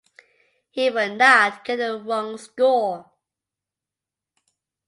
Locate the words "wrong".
2.03-2.35